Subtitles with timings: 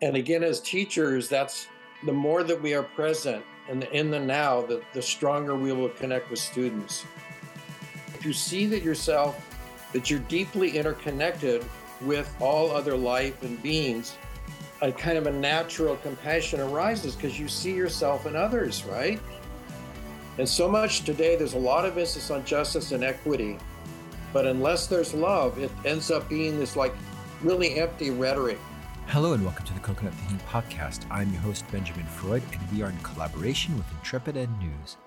[0.00, 1.66] And again, as teachers, that's
[2.04, 5.90] the more that we are present and in the now, the, the stronger we will
[5.90, 7.04] connect with students.
[8.14, 9.44] If you see that yourself,
[9.92, 11.64] that you're deeply interconnected
[12.00, 14.16] with all other life and beings,
[14.80, 19.20] a kind of a natural compassion arises because you see yourself in others, right?
[20.38, 23.58] And so much today, there's a lot of emphasis on justice and equity,
[24.32, 26.94] but unless there's love, it ends up being this like
[27.42, 28.58] really empty rhetoric.
[29.12, 31.06] Hello and welcome to the Coconut Thinking Podcast.
[31.10, 34.98] I'm your host, Benjamin Freud, and we are in collaboration with Intrepid Ed News.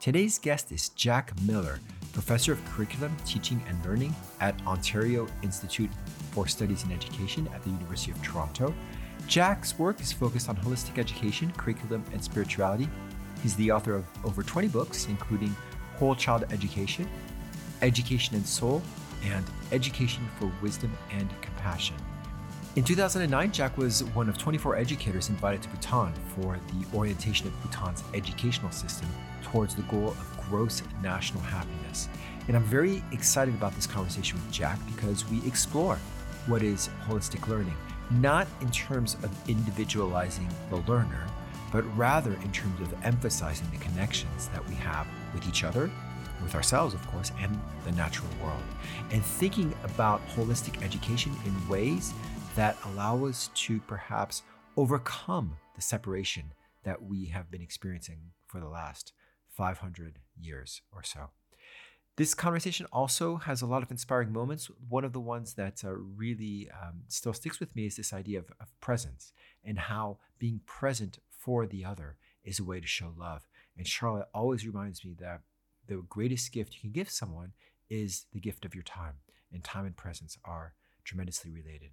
[0.00, 1.78] Today's guest is Jack Miller,
[2.12, 5.88] Professor of Curriculum, Teaching and Learning at Ontario Institute
[6.32, 8.74] for Studies in Education at the University of Toronto.
[9.28, 12.88] Jack's work is focused on holistic education, curriculum, and spirituality.
[13.40, 15.54] He's the author of over 20 books, including
[15.94, 17.08] Whole Child Education,
[17.82, 18.82] Education and Soul,
[19.22, 21.94] and Education for Wisdom and Compassion.
[22.76, 27.62] In 2009, Jack was one of 24 educators invited to Bhutan for the orientation of
[27.62, 29.08] Bhutan's educational system
[29.44, 32.08] towards the goal of gross national happiness.
[32.48, 36.00] And I'm very excited about this conversation with Jack because we explore
[36.48, 37.76] what is holistic learning,
[38.10, 41.28] not in terms of individualizing the learner,
[41.70, 45.88] but rather in terms of emphasizing the connections that we have with each other,
[46.42, 48.62] with ourselves, of course, and the natural world,
[49.12, 52.12] and thinking about holistic education in ways
[52.54, 54.42] that allow us to perhaps
[54.76, 56.52] overcome the separation
[56.84, 59.12] that we have been experiencing for the last
[59.48, 61.30] 500 years or so.
[62.16, 64.70] This conversation also has a lot of inspiring moments.
[64.88, 68.38] One of the ones that uh, really um, still sticks with me is this idea
[68.38, 69.32] of, of presence
[69.64, 73.48] and how being present for the other is a way to show love.
[73.76, 75.40] And Charlotte always reminds me that
[75.88, 77.52] the greatest gift you can give someone
[77.90, 79.14] is the gift of your time,
[79.52, 80.74] and time and presence are
[81.04, 81.90] tremendously related.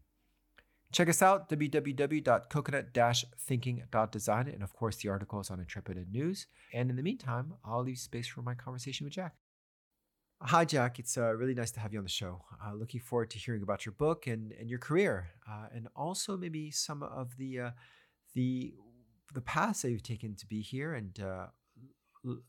[0.92, 4.48] Check us out, www.coconut-thinking.design.
[4.48, 6.48] And of course, the article is on Intrepid News.
[6.74, 9.36] And in the meantime, I'll leave space for my conversation with Jack.
[10.42, 11.00] Hi, Jack.
[11.00, 12.44] It's uh, really nice to have you on the show.
[12.66, 16.36] Uh, looking forward to hearing about your book and, and your career, uh, and also
[16.36, 17.72] maybe some of the uh,
[18.34, 18.74] the
[19.36, 21.46] the paths that you've taken to be here, and uh,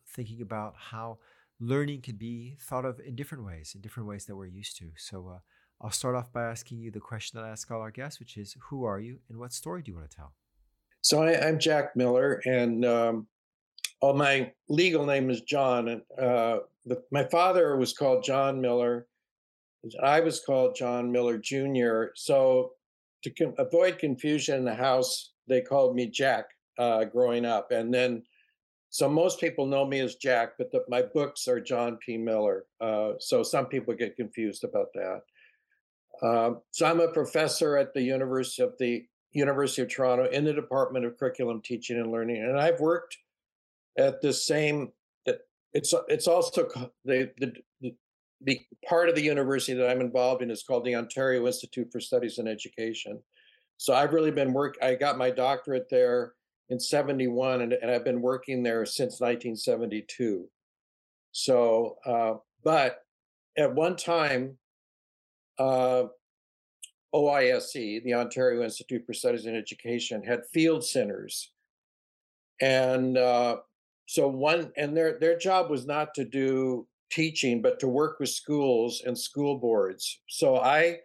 [0.09, 1.19] thinking about how
[1.61, 4.93] learning can be thought of in different ways, in different ways that we're used to.
[4.97, 5.41] So uh,
[5.83, 8.37] I'll start off by asking you the question that I ask all our guests, which
[8.37, 10.33] is who are you and what story do you want to tell?
[11.01, 13.27] So I, am Jack Miller, and um,
[14.01, 15.89] my legal name is John.
[15.89, 19.09] And uh, the, my father was called John Miller.
[20.01, 22.05] I was called John Miller Jr.
[22.15, 22.75] So
[23.25, 26.45] to com- avoid confusion in the house, they called me Jack
[26.79, 28.23] uh, growing up, and then
[28.91, 32.19] so most people know me as Jack, but the, my books are John P.
[32.19, 32.67] Miller.
[32.79, 35.23] Uh, so some people get confused about that.
[36.23, 40.53] Um, so I'm a professor at the University of the University of Toronto in the
[40.53, 43.19] Department of Curriculum, Teaching and Learning, and I've worked
[43.99, 44.93] at the same.
[45.75, 46.69] It's it's also
[47.05, 47.55] the, the
[48.45, 52.01] the part of the university that I'm involved in is called the Ontario Institute for
[52.01, 53.21] Studies in Education.
[53.77, 54.77] So I've really been work.
[54.83, 56.35] I got my doctorate there
[56.69, 60.49] in 71 and, and I've been working there since 1972.
[61.33, 62.35] So, uh,
[62.65, 62.99] but
[63.57, 64.57] at one time,
[65.59, 66.05] uh,
[67.15, 71.53] OISE, the Ontario Institute for Studies in Education, had field centers,
[72.61, 73.57] and uh,
[74.07, 78.31] so one and their their job was not to do teaching, but to work with
[78.31, 80.21] schools and school boards.
[80.29, 81.01] So I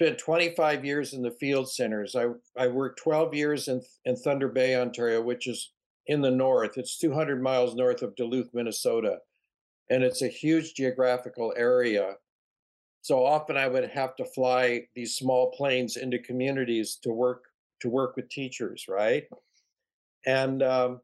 [0.00, 2.16] spent 25 years in the field centers.
[2.16, 2.26] I
[2.58, 5.72] I worked 12 years in in Thunder Bay, Ontario, which is
[6.06, 6.78] in the north.
[6.78, 9.18] It's 200 miles north of Duluth, Minnesota,
[9.90, 12.14] and it's a huge geographical area.
[13.06, 17.44] So often I would have to fly these small planes into communities to work
[17.78, 19.22] to work with teachers, right?
[20.26, 21.00] And um,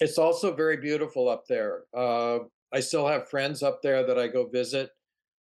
[0.00, 1.82] it's also very beautiful up there.
[1.94, 2.38] Uh,
[2.72, 4.88] I still have friends up there that I go visit,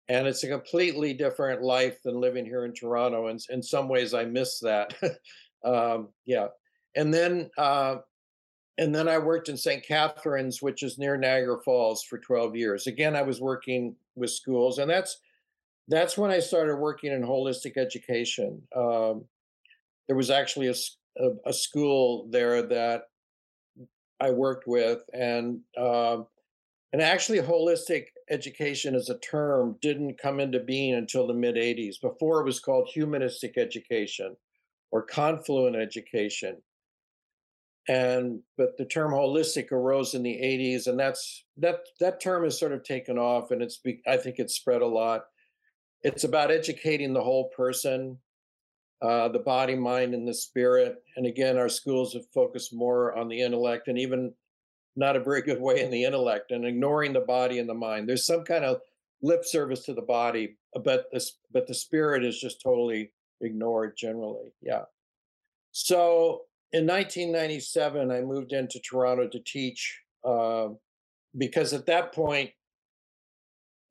[0.09, 3.29] and it's a completely different life than living here in Toronto.
[3.29, 4.93] And in some ways, I miss that.
[5.65, 6.49] um, yeah,
[6.97, 7.99] and then uh,
[8.77, 9.87] and then I worked in St.
[9.87, 12.89] Catharines, which is near Niagara Falls, for 12 years.
[12.89, 15.19] Again, I was working with schools, and that's
[15.89, 18.61] that's when I started working in holistic education.
[18.75, 19.25] Um,
[20.09, 20.75] there was actually a,
[21.19, 23.03] a, a, school there that
[24.21, 26.19] I worked with, and uh,
[26.93, 32.01] and actually, holistic education as a term didn't come into being until the mid '80s.
[32.01, 34.37] Before it was called humanistic education
[34.91, 36.57] or confluent education
[37.89, 42.59] and but the term holistic arose in the 80s and that's that that term has
[42.59, 45.27] sort of taken off and it's i think it's spread a lot
[46.03, 48.19] it's about educating the whole person
[49.03, 51.03] uh, the body, mind, and the spirit.
[51.17, 54.33] And again, our schools have focused more on the intellect and even
[54.97, 58.09] not a very good way in the intellect and ignoring the body and the mind.
[58.09, 58.81] There's some kind of
[59.23, 63.13] lip service to the body, but this but the spirit is just totally
[63.43, 64.53] ignored generally.
[64.63, 64.85] Yeah.
[65.73, 70.69] So in 1997, I moved into Toronto to teach uh,
[71.37, 72.51] because at that point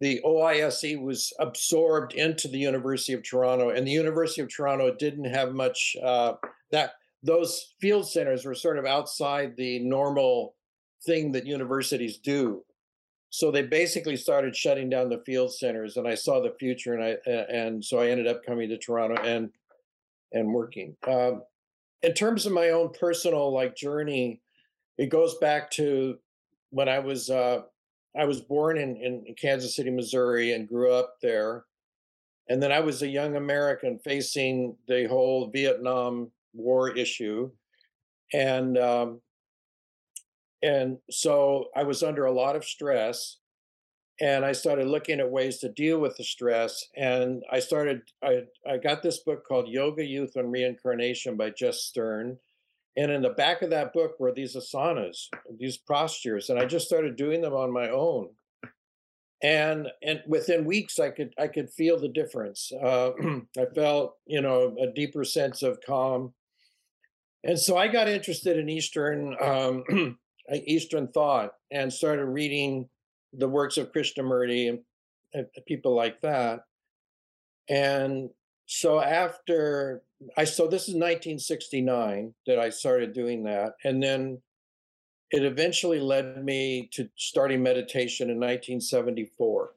[0.02, 5.26] the OISE was absorbed into the University of Toronto, and the University of Toronto didn't
[5.26, 6.34] have much uh,
[6.72, 6.92] that
[7.24, 10.56] those field centers were sort of outside the normal
[11.06, 12.64] thing that universities do.
[13.30, 17.04] So they basically started shutting down the field centers, and I saw the future, and
[17.04, 19.50] I and so I ended up coming to Toronto and
[20.34, 20.96] and working.
[21.08, 21.42] Um,
[22.04, 24.42] in terms of my own personal like journey,
[24.98, 26.18] it goes back to
[26.70, 27.62] when I was uh,
[28.18, 31.66] I was born in, in Kansas City, Missouri, and grew up there.
[32.48, 37.50] And then I was a young American facing the whole Vietnam War issue,
[38.34, 39.22] and um,
[40.62, 43.38] and so I was under a lot of stress,
[44.22, 46.86] and I started looking at ways to deal with the stress.
[46.96, 51.92] And I started I I got this book called Yoga, Youth, and Reincarnation by Jess
[51.92, 52.38] Stearn,
[52.98, 55.28] and in the back of that book were these asanas,
[55.60, 58.30] these postures, and I just started doing them on my own.
[59.44, 62.72] And and within weeks, I could I could feel the difference.
[62.72, 63.12] Uh,
[63.58, 66.34] I felt you know a deeper sense of calm,
[67.44, 69.84] and so I got interested in Eastern um,
[70.66, 72.88] Eastern thought and started reading
[73.38, 74.80] the works of Krishnamurti and,
[75.34, 76.62] and people like that.
[77.70, 78.30] And
[78.66, 80.04] so after
[80.38, 84.42] I so this is 1969 that I started doing that, and then
[85.32, 89.72] it eventually led me to starting meditation in 1974.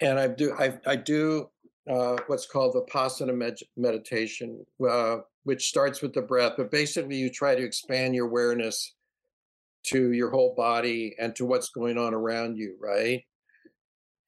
[0.00, 1.48] And I do I, I do
[1.90, 7.30] uh, what's called vipassana med- meditation, uh, which starts with the breath, but basically you
[7.30, 8.94] try to expand your awareness
[9.84, 13.22] to your whole body and to what's going on around you, right?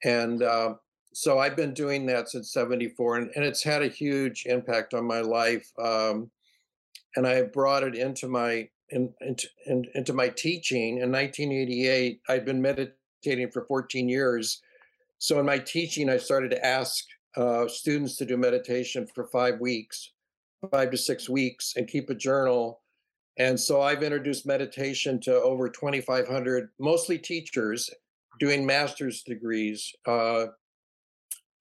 [0.05, 0.75] And uh,
[1.13, 5.07] so I've been doing that since 74 and, and it's had a huge impact on
[5.07, 5.71] my life.
[5.79, 6.31] Um,
[7.17, 12.21] and I have brought it into my in, into, in, into my teaching in 1988.
[12.29, 14.61] I'd been meditating for 14 years.
[15.19, 17.05] So in my teaching, I started to ask
[17.37, 20.13] uh, students to do meditation for five weeks,
[20.71, 22.83] five to six weeks, and keep a journal.
[23.39, 27.91] And so I've introduced meditation to over 2,500, mostly teachers
[28.39, 30.47] doing master's degrees, uh,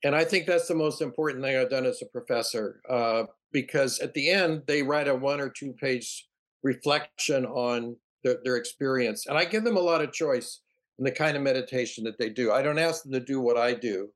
[0.04, 4.00] and I think that's the most important thing I've done as a professor, uh, because
[4.00, 6.28] at the end they write a one or two page
[6.62, 10.62] reflection on their, their experience, and I give them a lot of choice
[11.00, 12.52] in the kind of meditation that they do.
[12.52, 14.10] I don't ask them to do what I do,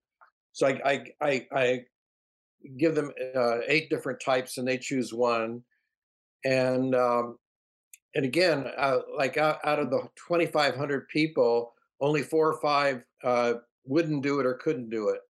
[0.52, 1.82] so I I I, I
[2.78, 5.64] give them uh, eight different types, and they choose one,
[6.44, 7.38] and um,
[8.18, 13.54] and again, uh, like out, out of the 2,500 people, only four or five uh,
[13.86, 15.22] wouldn't do it or couldn't do it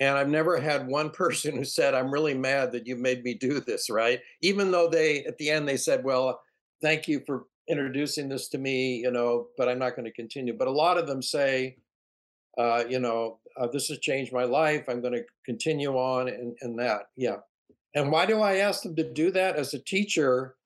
[0.00, 3.34] and I've never had one person who said, I'm really mad that you made me
[3.34, 4.20] do this, right?
[4.40, 6.40] Even though they, at the end, they said, well,
[6.82, 10.56] thank you for introducing this to me, you know, but I'm not going to continue.
[10.56, 11.76] But a lot of them say,
[12.58, 14.88] uh, you know, uh, this has changed my life.
[14.88, 17.02] I'm going to continue on and, and that.
[17.16, 17.36] Yeah.
[17.94, 19.56] And why do I ask them to do that?
[19.56, 20.56] As a teacher,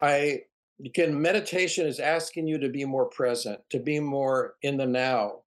[0.00, 0.42] I,
[0.84, 5.40] again, meditation is asking you to be more present, to be more in the now.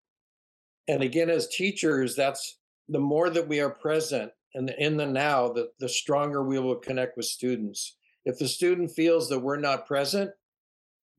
[0.87, 5.49] And again, as teachers, that's the more that we are present and in the now,
[5.49, 7.97] the, the stronger we will connect with students.
[8.25, 10.31] If the student feels that we're not present,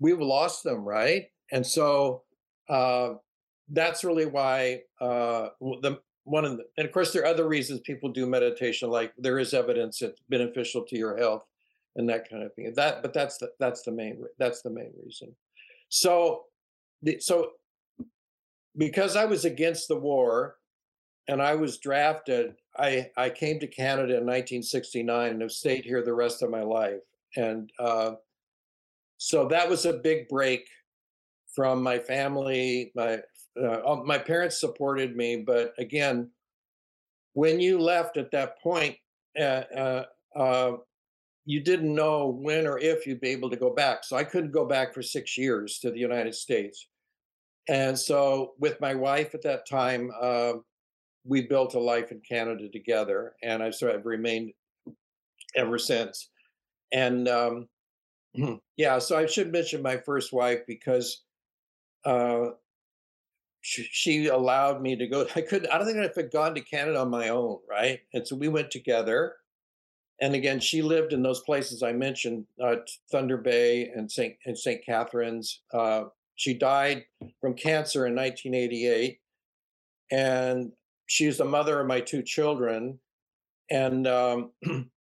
[0.00, 1.27] we've lost them, right?
[1.53, 2.23] And so
[2.69, 3.15] uh,
[3.69, 7.81] that's really why uh, the one of the, and of course there are other reasons
[7.81, 11.45] people do meditation, like there is evidence it's beneficial to your health
[11.99, 12.73] and that kind of thing.
[12.75, 15.35] That, but that's the that's the main that's the main reason.
[15.90, 16.45] So,
[17.19, 17.50] so
[18.76, 20.57] because I was against the war,
[21.28, 22.55] and I was drafted.
[22.78, 26.62] I I came to Canada in 1969 and have stayed here the rest of my
[26.62, 27.00] life.
[27.37, 28.12] And uh,
[29.19, 30.67] so that was a big break
[31.55, 32.93] from my family.
[32.95, 33.19] My
[33.61, 36.31] uh, my parents supported me, but again,
[37.35, 38.97] when you left at that point,
[39.38, 40.05] uh, uh,
[40.37, 40.73] uh,
[41.49, 44.05] you didn't know when or if you'd be able to go back.
[44.05, 46.88] So I couldn't go back for six years to the United States.
[47.71, 50.55] And so, with my wife at that time, uh,
[51.25, 54.52] we built a life in Canada together, and I've sort of remained
[55.57, 56.28] ever since.
[56.93, 57.69] And um,
[58.76, 61.23] yeah, so I should mention my first wife because
[62.05, 62.49] uh,
[63.62, 65.26] she, she, allowed me to go.
[65.35, 65.71] I couldn't.
[65.71, 68.00] I don't think I could have gone to Canada on my own, right?
[68.12, 69.37] And so we went together,
[70.21, 72.77] and again, she lived in those places I mentioned, uh,
[73.11, 74.35] Thunder Bay and St.
[74.47, 74.85] and St.
[74.85, 75.61] Catharines.
[75.73, 77.05] Uh, she died
[77.41, 79.21] from cancer in 1988,
[80.11, 80.73] and
[81.07, 82.99] she's the mother of my two children.
[83.71, 84.51] And um,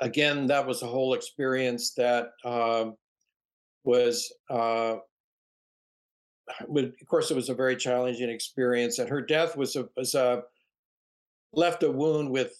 [0.00, 2.90] again, that was a whole experience that uh,
[3.84, 5.00] was, of
[7.06, 8.98] course, it was a very challenging experience.
[8.98, 10.44] And her death was a, was a
[11.52, 12.54] left a wound with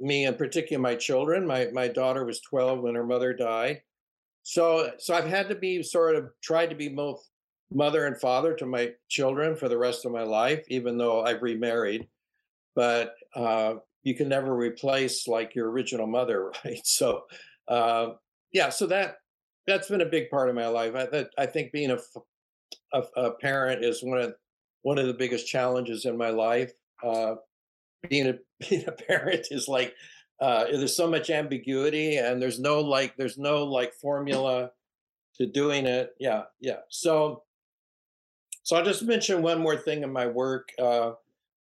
[0.00, 1.46] me and particularly my children.
[1.46, 3.82] My my daughter was 12 when her mother died.
[4.42, 7.26] So so I've had to be sort of tried to be both
[7.70, 11.42] mother and father to my children for the rest of my life, even though I've
[11.42, 12.08] remarried.
[12.74, 13.74] But uh,
[14.04, 16.80] you can never replace like your original mother, right?
[16.84, 17.24] So
[17.66, 18.10] uh,
[18.52, 19.16] yeah, so that
[19.66, 20.94] that's been a big part of my life.
[20.94, 21.98] I that, I think being a,
[22.92, 24.34] a, a parent is one of
[24.82, 26.72] one of the biggest challenges in my life.
[27.02, 27.34] Uh,
[28.08, 28.34] being a
[28.68, 29.94] being a parent is like
[30.40, 34.70] uh, there's so much ambiguity and there's no like there's no like formula
[35.36, 36.14] to doing it.
[36.18, 36.80] Yeah, yeah.
[36.88, 37.42] So
[38.62, 40.68] so I'll just mention one more thing in my work.
[40.78, 41.12] Uh,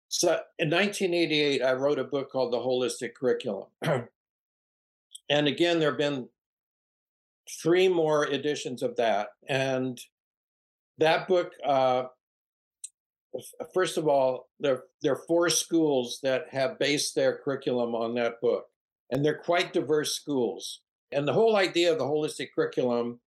[0.09, 0.29] so
[0.61, 3.67] in 1988, I wrote a book called The Holistic Curriculum.
[3.83, 6.29] and again, there have been
[7.61, 9.31] three more editions of that.
[9.49, 10.01] And
[10.99, 12.05] that book uh,
[13.73, 18.41] first of all, there, there are four schools that have based their curriculum on that
[18.41, 18.67] book,
[19.11, 20.81] and they're quite diverse schools.
[21.13, 23.21] And the whole idea of the holistic curriculum,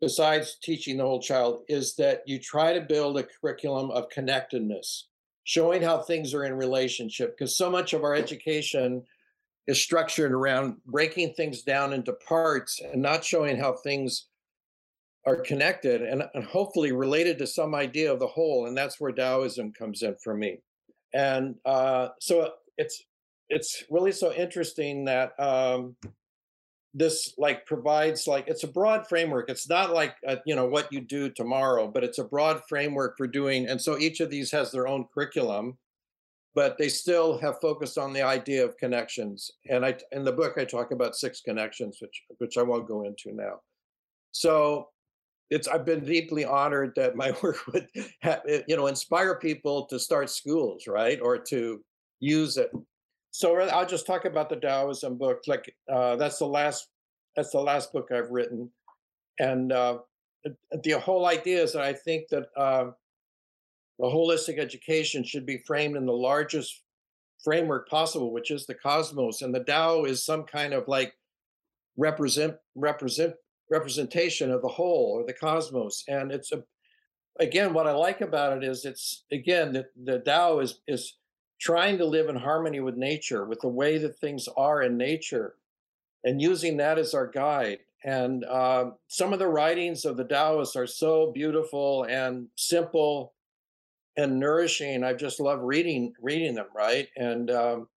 [0.00, 5.08] besides teaching the whole child, is that you try to build a curriculum of connectedness,
[5.44, 9.02] showing how things are in relationship, because so much of our education
[9.66, 14.29] is structured around breaking things down into parts and not showing how things
[15.26, 19.12] are connected and, and hopefully related to some idea of the whole and that's where
[19.12, 20.58] taoism comes in for me.
[21.12, 23.04] And uh, so it's
[23.48, 25.96] it's really so interesting that um,
[26.94, 29.50] this like provides like it's a broad framework.
[29.50, 32.62] It's not like a, uh, you know what you do tomorrow but it's a broad
[32.68, 35.78] framework for doing and so each of these has their own curriculum
[36.54, 39.50] but they still have focused on the idea of connections.
[39.68, 43.02] And i in the book i talk about six connections which which i won't go
[43.02, 43.60] into now.
[44.32, 44.88] So
[45.50, 47.88] it's I've been deeply honored that my work would
[48.22, 51.84] have, you know inspire people to start schools, right, or to
[52.20, 52.70] use it.
[53.32, 55.42] So I'll just talk about the Taoism book.
[55.46, 56.88] Like uh, that's the last
[57.36, 58.70] that's the last book I've written,
[59.38, 59.98] and uh,
[60.82, 62.90] the whole idea is that I think that uh,
[63.98, 66.82] the holistic education should be framed in the largest
[67.44, 71.14] framework possible, which is the cosmos, and the Tao is some kind of like
[71.96, 73.34] represent represent
[73.70, 76.04] representation of the whole or the cosmos.
[76.08, 76.64] And it's a
[77.38, 81.16] again, what I like about it is it's again the, the Tao is is
[81.60, 85.56] trying to live in harmony with nature, with the way that things are in nature,
[86.24, 87.78] and using that as our guide.
[88.02, 93.34] And uh, some of the writings of the Taoists are so beautiful and simple
[94.16, 95.04] and nourishing.
[95.04, 97.08] I just love reading reading them, right?
[97.16, 97.88] And um,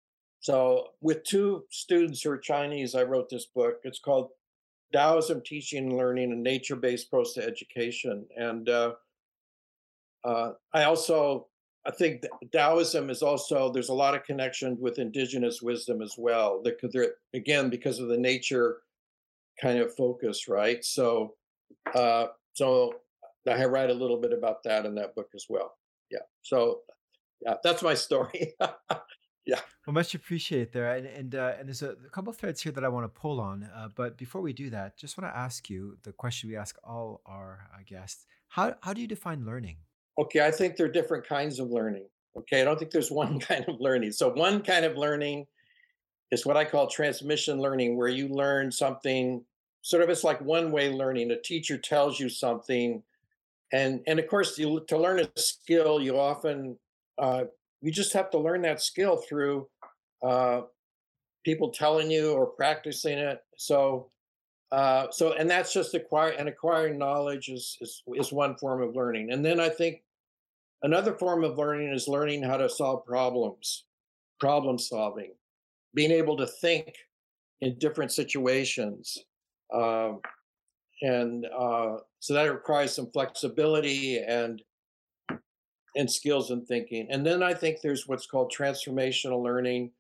[0.40, 3.76] so, with two students who are Chinese, I wrote this book.
[3.84, 4.30] It's called
[4.92, 8.26] Taoism teaching and learning and nature-based approach to education.
[8.36, 8.92] And uh,
[10.24, 11.48] uh, I also
[11.84, 16.60] I think Taoism is also there's a lot of connection with indigenous wisdom as well.
[16.62, 16.94] Because
[17.34, 18.82] again, because of the nature
[19.60, 20.84] kind of focus, right?
[20.84, 21.34] So,
[21.94, 22.94] uh, so
[23.50, 25.74] I write a little bit about that in that book as well.
[26.10, 26.20] Yeah.
[26.42, 26.80] So,
[27.44, 28.54] yeah, that's my story.
[29.44, 29.60] Yeah.
[29.86, 32.84] Well, much appreciate there, and and uh, and there's a, a couple threads here that
[32.84, 33.64] I want to pull on.
[33.64, 36.76] Uh, but before we do that, just want to ask you the question we ask
[36.84, 39.78] all our uh, guests: How how do you define learning?
[40.18, 42.06] Okay, I think there are different kinds of learning.
[42.36, 44.12] Okay, I don't think there's one kind of learning.
[44.12, 45.46] So one kind of learning
[46.30, 49.44] is what I call transmission learning, where you learn something.
[49.84, 51.32] Sort of, it's like one-way learning.
[51.32, 53.02] A teacher tells you something,
[53.72, 56.78] and and of course, you to learn a skill, you often
[57.18, 57.44] uh,
[57.82, 59.68] you just have to learn that skill through
[60.24, 60.62] uh,
[61.44, 63.40] people telling you or practicing it.
[63.58, 64.10] So,
[64.70, 68.94] uh, so and that's just acquire and acquiring knowledge is, is is one form of
[68.94, 69.32] learning.
[69.32, 70.02] And then I think
[70.82, 73.84] another form of learning is learning how to solve problems,
[74.40, 75.32] problem solving,
[75.92, 76.94] being able to think
[77.60, 79.18] in different situations.
[79.74, 80.20] Um,
[81.02, 84.62] and uh, so that requires some flexibility and
[85.96, 87.06] and skills and thinking.
[87.10, 89.90] And then I think there's what's called transformational learning,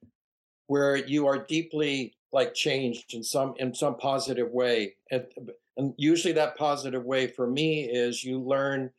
[0.66, 4.94] where you are deeply like changed in some in some positive way.
[5.10, 8.90] And, uh, and usually that positive way for me is you learn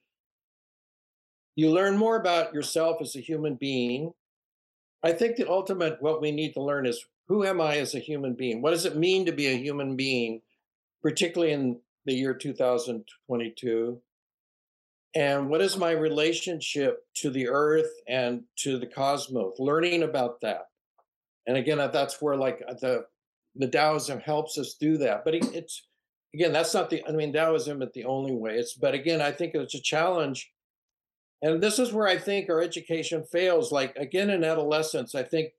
[1.55, 4.13] you learn more about yourself as a human being.
[5.03, 7.99] I think the ultimate what we need to learn is who am I as a
[7.99, 8.61] human being?
[8.61, 10.41] What does it mean to be a human being,
[11.01, 14.01] particularly in the year 2022?
[15.15, 19.59] And what is my relationship to the earth and to the cosmos?
[19.59, 20.67] Learning about that.
[21.45, 23.05] And again, uh, that's where like uh, the
[23.55, 25.23] the Taoism helps us do that.
[25.23, 25.87] But it's
[26.33, 28.55] again, that's not the I mean, Taoism is the only way.
[28.55, 30.51] It's but again, I think it's a challenge.
[31.41, 33.71] And this is where I think our education fails.
[33.71, 35.51] Like again, in adolescence, I think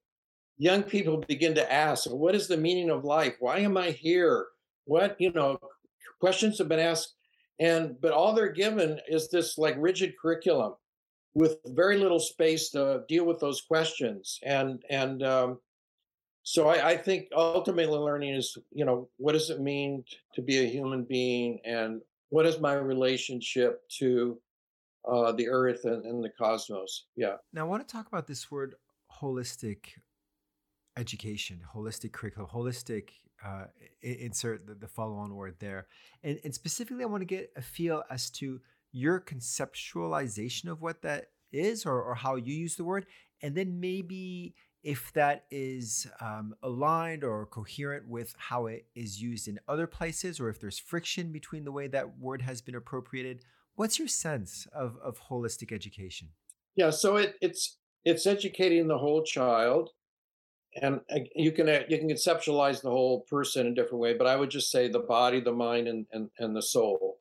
[0.56, 3.34] young people begin to ask, what is the meaning of life?
[3.38, 4.46] Why am I here?
[4.87, 5.58] What, you know,
[6.20, 7.14] questions have been asked.
[7.61, 10.75] And but all they're given is this like rigid curriculum
[11.34, 14.38] with very little space to deal with those questions.
[14.42, 15.58] And and um,
[16.42, 20.58] so I, I, think ultimately learning is you know what does it mean to be
[20.58, 21.61] a human being?
[21.64, 24.38] And what is my relationship to
[25.08, 27.06] uh, the earth and, and, the cosmos?
[27.16, 27.37] Yeah.
[27.52, 28.75] Now i want to talk about this word
[29.20, 29.90] holistic
[30.96, 33.11] education holistic curriculum holistic
[33.45, 33.65] uh,
[34.03, 35.87] insert the, the follow-on word there
[36.23, 38.61] and, and specifically i want to get a feel as to
[38.93, 43.07] your conceptualization of what that is or, or how you use the word
[43.43, 49.49] and then maybe if that is um, aligned or coherent with how it is used
[49.49, 53.43] in other places, or if there's friction between the way that word has been appropriated.
[53.77, 56.29] What's your sense of, of holistic education?
[56.77, 59.91] Yeah, so it, it's it's educating the whole child,
[60.83, 64.14] and uh, you can uh, you can conceptualize the whole person in a different way.
[64.14, 67.19] But I would just say the body, the mind, and and, and the soul.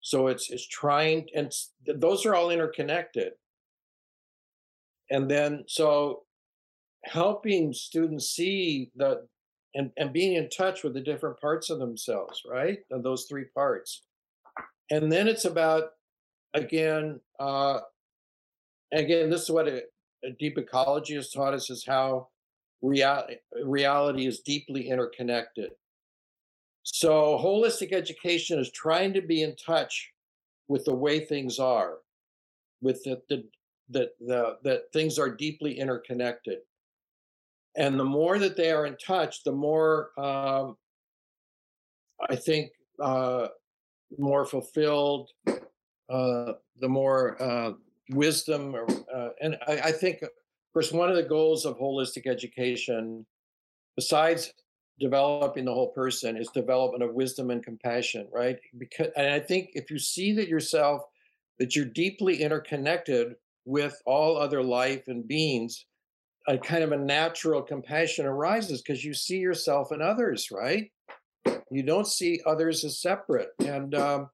[0.00, 3.32] So it's it's trying, and it's, those are all interconnected.
[5.10, 6.22] And then so
[7.04, 9.26] helping students see the
[9.74, 12.78] and, and being in touch with the different parts of themselves, right?
[12.90, 14.02] Of those three parts.
[14.90, 15.84] And then it's about,
[16.54, 17.78] again, uh,
[18.92, 19.82] again, this is what a,
[20.24, 22.28] a deep ecology has taught us is how
[22.82, 23.26] real,
[23.62, 25.70] reality is deeply interconnected.
[26.82, 30.10] So holistic education is trying to be in touch
[30.68, 31.98] with the way things are,
[32.80, 33.44] with the, the,
[33.90, 36.58] the, the that things are deeply interconnected
[37.76, 40.76] and the more that they are in touch, the more um,
[42.28, 43.48] I think uh,
[44.18, 47.72] more fulfilled, uh, the more uh,
[48.10, 48.74] wisdom,
[49.14, 50.22] uh, and I, I, think,
[50.70, 53.26] of course, one of the goals of holistic education,
[53.96, 54.52] besides
[55.00, 58.56] developing the whole person, is development of wisdom and compassion, right?
[58.78, 61.02] Because, and I think if you see that yourself,
[61.58, 65.86] that you're deeply interconnected with all other life and beings
[66.46, 70.90] a kind of a natural compassion arises because you see yourself in others, right?
[71.70, 73.50] You don't see others as separate.
[73.58, 74.30] And um,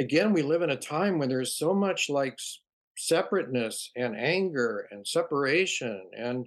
[0.00, 2.38] again, we live in a time when there's so much like
[3.06, 6.46] separateness and anger and separation, and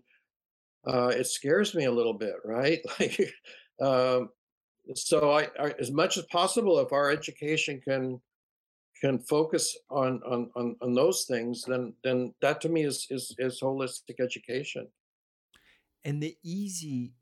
[0.88, 2.80] uh, it scares me a little bit, right?
[3.00, 3.34] Like,
[3.82, 4.30] um,
[4.94, 8.22] so I, I, as much as possible, if our education can
[9.02, 13.36] can focus on on on, on those things, then then that to me is is
[13.38, 14.88] is holistic education.
[16.06, 17.14] And the easy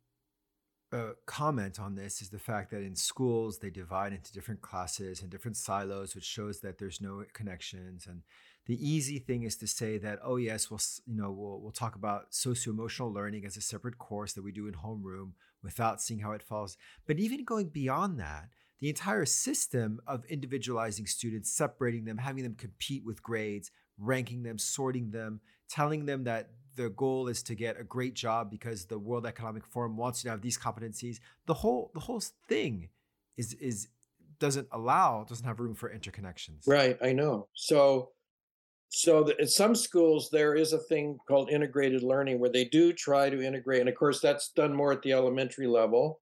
[0.94, 5.22] uh, comment on this is the fact that in schools they divide into different classes
[5.22, 8.06] and different silos, which shows that there's no connections.
[8.08, 8.22] And
[8.66, 11.96] the easy thing is to say that, oh yes, we'll you know we'll we'll talk
[11.96, 16.22] about socio emotional learning as a separate course that we do in homeroom without seeing
[16.22, 16.78] how it falls.
[17.06, 18.50] But even going beyond that,
[18.80, 24.58] the entire system of individualizing students, separating them, having them compete with grades, ranking them,
[24.58, 28.98] sorting them, telling them that their goal is to get a great job because the
[28.98, 31.20] World Economic Forum wants you to have these competencies.
[31.46, 32.90] The whole the whole thing
[33.38, 33.88] is is
[34.40, 36.68] doesn't allow doesn't have room for interconnections.
[36.68, 37.48] Right, I know.
[37.54, 38.10] So
[38.96, 42.94] so the, in some schools there is a thing called integrated learning where they do
[42.94, 46.20] try to integrate and of course that's done more at the elementary level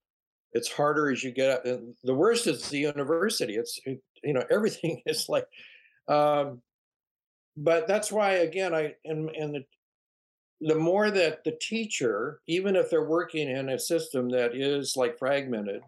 [0.53, 1.65] it's harder as you get up.
[1.65, 3.55] And the worst is the university.
[3.55, 5.47] It's it, you know everything is like,
[6.07, 6.62] um,
[7.57, 9.63] but that's why again I and and the
[10.63, 15.17] the more that the teacher, even if they're working in a system that is like
[15.17, 15.81] fragmented,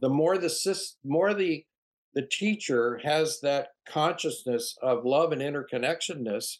[0.00, 0.50] the more the
[1.04, 1.64] more the
[2.18, 6.56] the teacher has that consciousness of love and interconnectedness,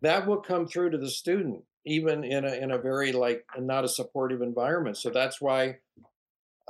[0.00, 3.84] that will come through to the student, even in a in a very like not
[3.84, 4.96] a supportive environment.
[4.96, 5.76] So that's why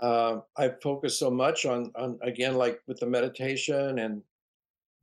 [0.02, 4.20] uh, I focus so much on, on again, like with the meditation and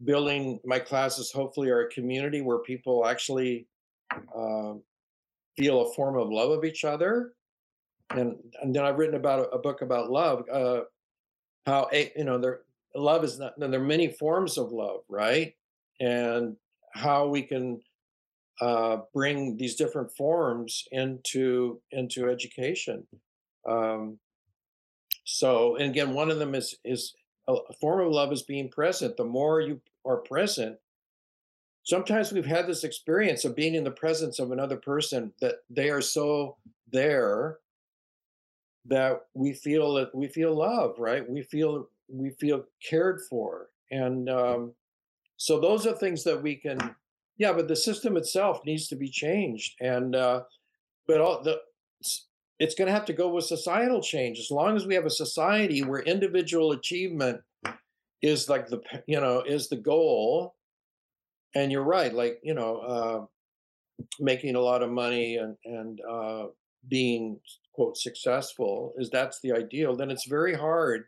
[0.04, 1.32] building my classes.
[1.32, 3.66] Hopefully, are a community where people actually
[4.14, 4.74] uh,
[5.58, 7.34] feel a form of love of each other.
[8.12, 10.44] And and then I've written about a, a book about love.
[10.48, 10.82] Uh,
[11.66, 12.62] how you know there
[12.98, 13.60] love is not.
[13.60, 15.54] There are many forms of love, right?
[16.00, 16.56] And
[16.94, 17.82] how we can
[18.62, 23.08] uh, bring these different forms into into education.
[23.68, 24.20] Um,
[25.26, 27.14] so, and again, one of them is is
[27.48, 29.18] a form of love is being present.
[29.18, 30.78] The more you are present,
[31.84, 35.90] sometimes we've had this experience of being in the presence of another person that they
[35.90, 36.58] are so
[36.92, 37.60] there
[38.86, 41.30] that we feel that we feel love, right?
[41.30, 44.74] We feel we feel cared for, and um,
[45.38, 46.96] so those are things that we can
[47.38, 50.42] yeah but the system itself needs to be changed and uh
[51.08, 51.60] but all the
[52.60, 55.12] it's going to have to go with societal change as long as we have a
[55.12, 57.40] society where individual achievement
[58.22, 60.56] is like the you know is the goal
[61.56, 63.26] and you're right like you know uh
[64.20, 66.46] making a lot of money and and uh
[66.90, 67.40] being
[67.74, 71.06] quote successful is that's the ideal then it's very hard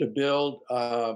[0.00, 1.14] to build uh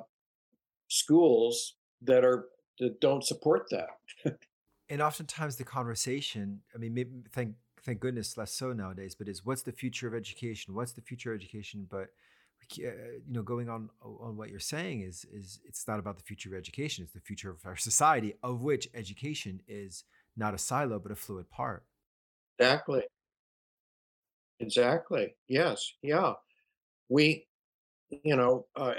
[0.88, 2.46] schools that are
[2.78, 3.90] that don't support that.
[4.88, 9.44] and oftentimes the conversation, I mean, maybe, thank thank goodness less so nowadays, but is
[9.44, 10.74] what's the future of education?
[10.74, 11.86] What's the future of education?
[11.88, 12.08] But
[12.78, 12.90] uh,
[13.26, 16.50] you know, going on on what you're saying is is it's not about the future
[16.50, 20.04] of education; it's the future of our society, of which education is
[20.36, 21.84] not a silo but a fluid part.
[22.58, 23.02] Exactly.
[24.60, 25.34] Exactly.
[25.48, 25.94] Yes.
[26.02, 26.34] Yeah.
[27.08, 27.46] We
[28.10, 28.92] you know, uh,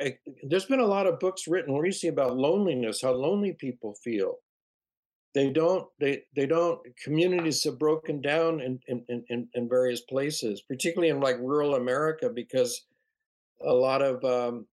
[0.44, 4.36] there's been a lot of books written recently about loneliness, how lonely people feel.
[5.34, 10.62] They don't, they, they don't, communities have broken down in, in, in, in various places,
[10.62, 12.86] particularly in like rural America, because
[13.66, 14.66] a lot of um,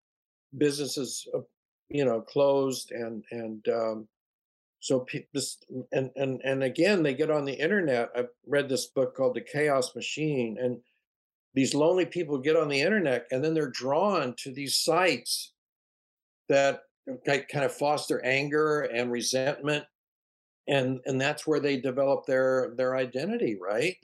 [0.56, 1.40] businesses, uh,
[1.88, 4.08] you know, closed and, and, um,
[4.80, 5.58] so this
[5.90, 9.40] and and and again they get on the internet i've read this book called the
[9.40, 10.78] chaos machine and
[11.54, 15.52] these lonely people get on the internet and then they're drawn to these sites
[16.48, 16.80] that
[17.26, 19.84] kind of foster anger and resentment
[20.68, 23.96] and and that's where they develop their their identity right?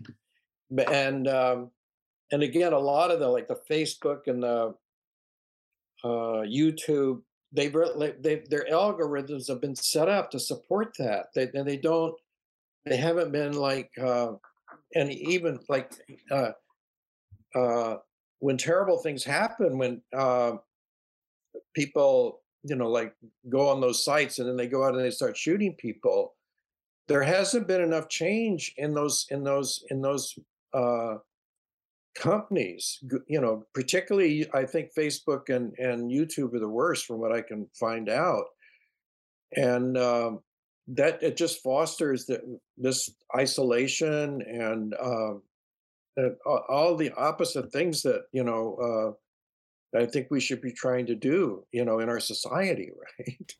[0.91, 1.71] And um
[2.33, 4.75] and again a lot of the like the facebook and the
[6.03, 7.21] uh youtube
[7.55, 7.73] they've
[8.21, 11.27] they their algorithms have been set up to support that.
[11.35, 12.15] They they don't
[12.85, 14.33] they haven't been like uh
[14.95, 15.93] and even like
[16.31, 16.51] uh
[17.55, 17.97] uh,
[18.41, 20.53] when terrible things happen, when uh,
[21.75, 23.15] people, you know, like
[23.49, 26.35] go on those sites and then they go out and they start shooting people,
[27.09, 30.39] there hasn't been enough change in those in those in those
[30.73, 31.17] uh,
[32.15, 32.99] companies.
[33.29, 37.43] You know, particularly I think Facebook and and YouTube are the worst, from what I
[37.43, 38.47] can find out,
[39.53, 40.41] and um,
[40.89, 45.43] that it just fosters the, this isolation and um,
[46.17, 49.17] and all the opposite things that you know
[49.95, 53.55] uh, I think we should be trying to do, you know, in our society, right?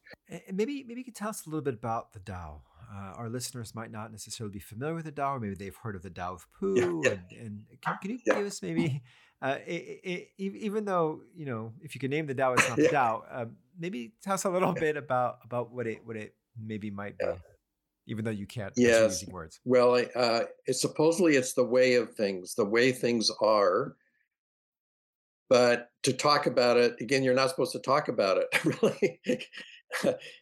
[0.47, 2.63] And maybe maybe you could tell us a little bit about the Tao.
[2.93, 5.97] Uh, our listeners might not necessarily be familiar with the Tao, or maybe they've heard
[5.97, 7.03] of the Tao of Pooh.
[7.03, 7.39] Yeah, yeah.
[7.41, 8.35] And, and can, can, you yeah.
[8.35, 9.03] give us maybe,
[9.43, 12.77] uh, it, it, even though you know, if you could name the Tao, it's not
[12.77, 13.25] the Tao.
[13.31, 17.17] Um, maybe tell us a little bit about about what it what it maybe might
[17.19, 17.27] be
[18.07, 19.23] even though you can't yes.
[19.23, 19.61] using words.
[19.65, 23.97] Well, uh, it's supposedly it's the way of things, the way things are.
[25.49, 28.49] But to talk about it again, you're not supposed to talk about it.
[28.83, 29.21] Really,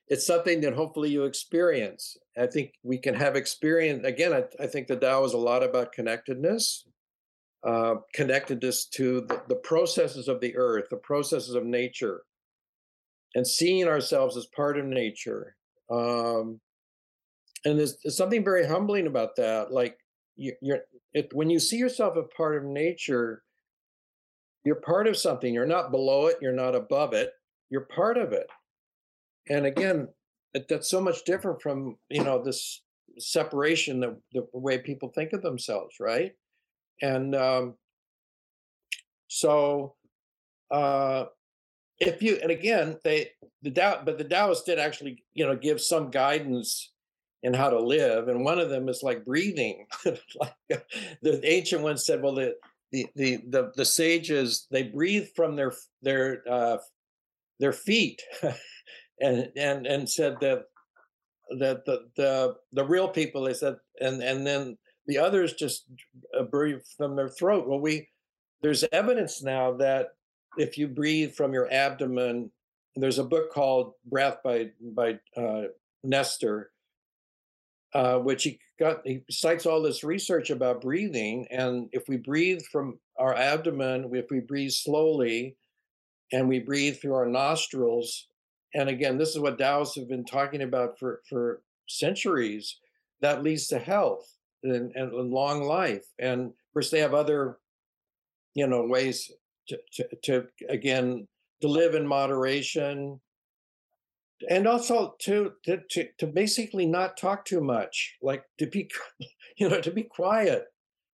[0.08, 2.16] it's something that hopefully you experience.
[2.38, 4.06] I think we can have experience.
[4.06, 6.86] Again, I, I think the Tao is a lot about connectedness,
[7.66, 12.22] uh, connectedness to the, the processes of the earth, the processes of nature,
[13.34, 15.56] and seeing ourselves as part of nature.
[15.90, 16.60] Um,
[17.64, 19.72] and there's, there's something very humbling about that.
[19.72, 19.96] Like
[20.36, 20.80] you, you're,
[21.12, 23.42] it, when you see yourself a part of nature,
[24.64, 25.52] you're part of something.
[25.52, 26.38] You're not below it.
[26.40, 27.30] You're not above it.
[27.70, 28.46] You're part of it.
[29.48, 30.08] And again,
[30.54, 32.82] it, that's so much different from you know this
[33.18, 36.32] separation, the, the way people think of themselves, right?
[37.00, 37.74] And um,
[39.28, 39.94] so,
[40.70, 41.24] uh,
[41.98, 43.30] if you and again, they
[43.62, 46.92] the Tao, but the Taoists did actually you know give some guidance
[47.42, 48.28] and how to live.
[48.28, 49.86] And one of them is like breathing.
[50.04, 50.86] like
[51.22, 52.54] the ancient ones said, well, the,
[52.92, 56.76] the the the the sages they breathe from their their uh,
[57.58, 58.22] their feet,
[59.20, 60.64] and and and said that
[61.58, 64.76] that the the the real people they said and and then
[65.06, 65.86] the others just
[66.38, 67.66] uh, breathe from their throat.
[67.66, 68.08] Well, we
[68.62, 70.08] there's evidence now that
[70.56, 72.50] if you breathe from your abdomen,
[72.94, 75.64] there's a book called Breath by by uh,
[76.04, 76.71] Nestor,
[77.94, 82.62] uh, which he got he cites all this research about breathing and if we breathe
[82.70, 85.56] from our abdomen if we breathe slowly
[86.32, 88.28] and we breathe through our nostrils
[88.74, 92.78] and again this is what taoists have been talking about for for centuries
[93.20, 94.26] that leads to health
[94.62, 96.04] and, and long life.
[96.18, 97.58] And of course, they have other,
[98.54, 99.30] you know, ways
[99.68, 101.26] to, to, to again
[101.62, 103.20] to live in moderation,
[104.48, 108.90] and also to, to to to basically not talk too much, like to be,
[109.56, 110.66] you know, to be quiet.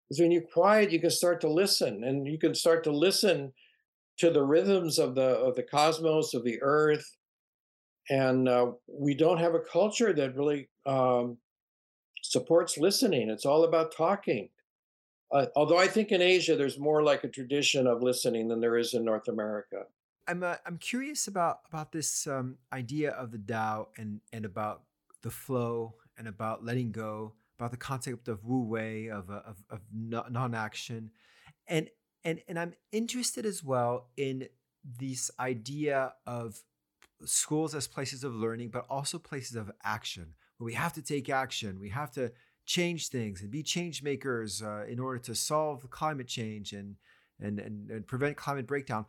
[0.08, 3.52] Because when you're quiet, you can start to listen, and you can start to listen
[4.18, 7.16] to the rhythms of the of the cosmos of the earth.
[8.10, 11.36] And uh, we don't have a culture that really um,
[12.22, 13.28] supports listening.
[13.28, 14.48] It's all about talking.
[15.30, 18.78] Uh, although i think in asia there's more like a tradition of listening than there
[18.78, 19.82] is in north america
[20.28, 24.82] i'm uh, i'm curious about about this um, idea of the dao and and about
[25.22, 29.56] the flow and about letting go about the concept of wu wei of, uh, of,
[29.70, 31.10] of non-action
[31.66, 31.88] and
[32.24, 34.48] and and I'm interested as well in
[34.84, 36.60] this idea of
[37.24, 41.28] schools as places of learning, but also places of action where we have to take
[41.28, 41.78] action.
[41.80, 42.32] We have to
[42.66, 46.96] change things and be change makers uh, in order to solve climate change and,
[47.40, 49.06] and and and prevent climate breakdown.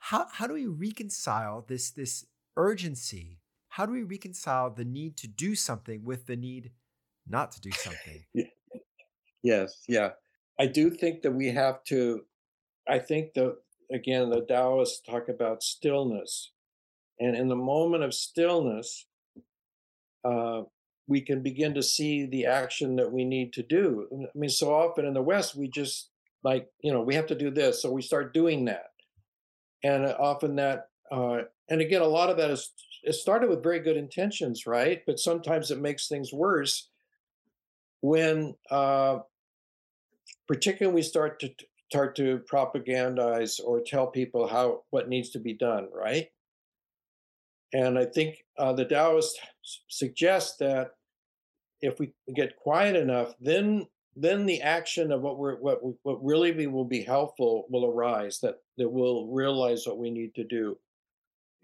[0.00, 3.38] How how do we reconcile this this urgency?
[3.68, 6.72] How do we reconcile the need to do something with the need
[7.26, 8.24] not to do something?
[9.42, 10.10] yes, yeah.
[10.58, 12.22] I do think that we have to
[12.88, 13.56] I think the
[13.92, 16.52] again the Taoists talk about stillness,
[17.18, 19.06] and in the moment of stillness,
[20.24, 20.62] uh,
[21.06, 24.08] we can begin to see the action that we need to do.
[24.12, 26.10] I mean, so often in the West, we just
[26.42, 28.89] like you know we have to do this, so we start doing that,
[29.82, 33.80] and often that, uh, and again, a lot of that is it started with very
[33.80, 35.02] good intentions, right?
[35.06, 36.88] But sometimes it makes things worse
[38.00, 39.20] when, uh,
[40.46, 41.50] particularly, we start to
[41.90, 46.28] start to propagandize or tell people how what needs to be done, right?
[47.72, 49.38] And I think uh, the Taoists
[49.88, 50.92] suggest that
[51.80, 56.66] if we get quiet enough, then then the action of what we're what what really
[56.66, 58.38] will be helpful will arise.
[58.40, 60.76] That that we'll realize what we need to do.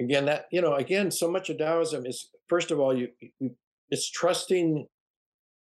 [0.00, 3.08] Again, that you know, again, so much of Taoism is first of all, you,
[3.40, 3.56] you
[3.90, 4.86] it's trusting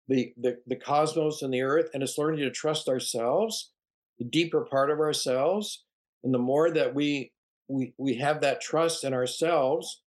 [0.09, 3.71] the, the the cosmos and the earth, and it's learning to trust ourselves
[4.19, 5.85] the deeper part of ourselves
[6.23, 7.33] and the more that we
[7.69, 10.03] we we have that trust in ourselves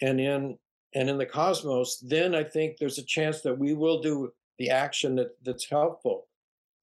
[0.00, 0.56] and in
[0.94, 4.70] and in the cosmos then i think there's a chance that we will do the
[4.70, 6.26] action that that's helpful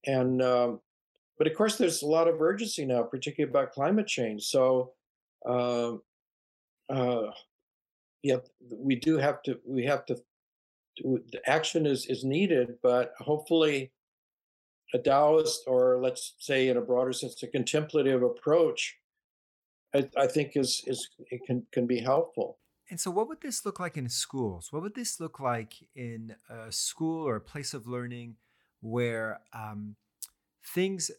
[0.06, 0.80] and um,
[1.40, 4.92] but of course there's a lot of urgency now particularly about climate change so
[5.46, 6.02] um,
[6.88, 7.30] uh,
[8.22, 8.36] yeah
[8.70, 10.16] we do have to we have to
[11.02, 13.90] the action is is needed but hopefully
[14.92, 18.98] a Taoist, or let's say in a broader sense, a contemplative approach,
[19.94, 22.58] I, I think is is it can can be helpful.
[22.90, 24.72] And so, what would this look like in schools?
[24.72, 28.36] What would this look like in a school or a place of learning
[28.80, 29.96] where um,
[30.74, 31.10] things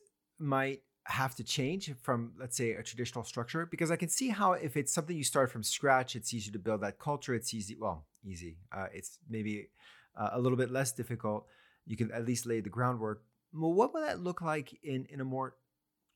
[0.41, 3.65] might have to change from, let's say, a traditional structure?
[3.65, 6.60] Because I can see how if it's something you start from scratch, it's easy to
[6.60, 7.34] build that culture.
[7.34, 8.58] It's easy, well, easy.
[8.71, 9.69] Uh, it's maybe
[10.15, 11.47] uh, a little bit less difficult.
[11.86, 13.23] You can at least lay the groundwork.
[13.54, 15.56] Well, what would that look like in in a more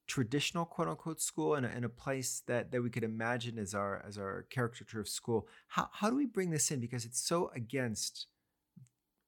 [0.07, 3.73] traditional quote unquote school in a, in a place that that we could imagine as
[3.73, 5.47] our as our caricature of school?
[5.67, 8.27] How how do we bring this in because it's so against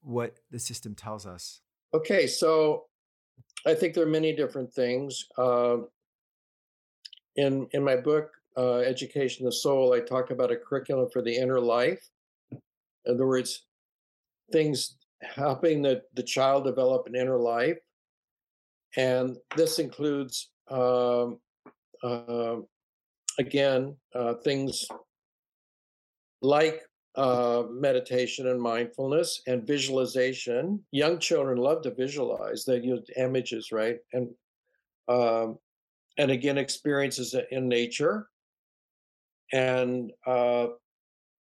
[0.02, 1.62] what the system tells us?
[1.94, 2.86] Okay, so
[3.66, 5.26] I think there are many different things.
[5.38, 5.78] Uh,
[7.36, 11.22] in in my book, uh, Education of the Soul, I talk about a curriculum for
[11.22, 12.04] the inner life.
[12.52, 13.66] In other words,
[14.52, 17.78] things helping the, the child develop an inner life
[18.96, 21.40] and this includes, um,
[22.04, 22.58] uh,
[23.38, 24.86] again, uh, things
[26.42, 26.82] like
[27.18, 30.80] uh, meditation and mindfulness and visualization.
[30.92, 33.98] Young children love to visualize; they use images, right?
[34.14, 34.30] And
[35.08, 35.58] um,
[36.18, 38.28] and again, experiences in nature,
[39.52, 40.68] and uh,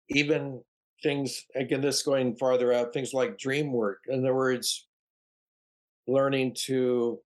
[0.09, 0.63] even
[1.03, 1.45] things.
[1.55, 4.01] Again, this going farther out, things like dream work.
[4.09, 4.87] In other words,
[6.07, 7.19] learning to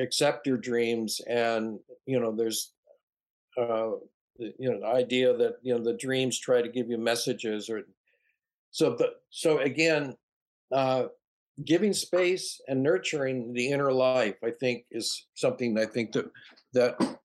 [0.00, 2.72] accept your dreams and you know there's
[3.56, 3.92] uh
[4.38, 7.82] you know the idea that you know the dreams try to give you messages or
[8.70, 10.16] so the so again
[10.72, 11.04] uh
[11.64, 16.30] giving space and nurturing the inner life i think is something i think that
[16.72, 17.18] that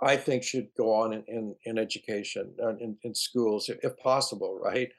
[0.00, 4.58] i think should go on in in, in education uh, in, in schools if possible
[4.62, 4.90] right?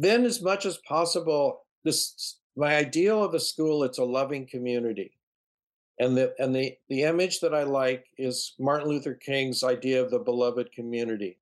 [0.00, 5.17] Then as much as possible this my ideal of a school it's a loving community
[5.98, 10.10] and the and the the image that I like is Martin Luther King's idea of
[10.10, 11.38] the beloved community.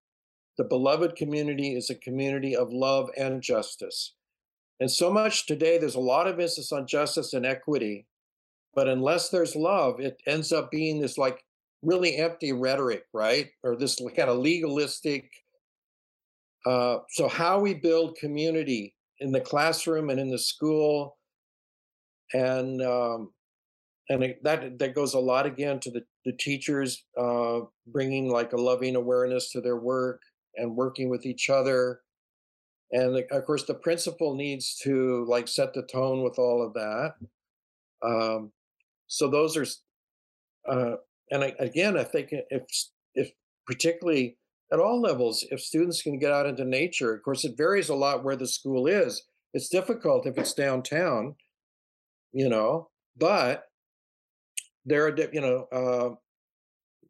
[0.59, 4.15] The beloved community is a community of love and justice.
[4.81, 8.07] And so much today, there's a lot of emphasis on justice and equity,
[8.75, 11.45] but unless there's love, it ends up being this like
[11.83, 13.51] really empty rhetoric, right?
[13.63, 15.31] Or this kind of legalistic.
[16.65, 21.17] Uh, so, how we build community in the classroom and in the school,
[22.33, 23.31] and um,
[24.09, 28.53] and it, that that goes a lot again to the the teachers uh, bringing like
[28.53, 30.21] a loving awareness to their work
[30.57, 32.01] and working with each other.
[32.91, 37.15] And of course the principal needs to like set the tone with all of that.
[38.03, 38.53] Um,
[39.07, 39.67] so those are
[40.69, 40.97] uh,
[41.31, 42.63] and I, again i think if
[43.15, 43.31] if
[43.67, 44.37] particularly
[44.73, 47.95] at all levels if students can get out into nature of course it varies a
[47.95, 49.23] lot where the school is.
[49.55, 51.37] It's difficult if it's downtown
[52.33, 53.65] you know but
[54.87, 56.15] there are you know uh,